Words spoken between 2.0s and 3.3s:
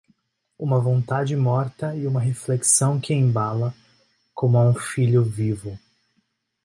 uma reflexão que a